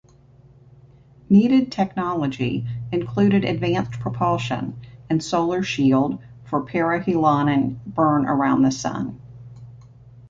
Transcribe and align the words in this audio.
Needed 1.29 1.71
technology 1.71 2.65
included 2.91 3.45
advanced 3.45 3.99
propulsion 3.99 4.79
and 5.11 5.23
solar 5.23 5.61
shield 5.61 6.19
for 6.45 6.61
perihelion 6.65 7.79
burn 7.85 8.25
around 8.25 8.63
the 8.63 8.71
Sun. 8.71 9.21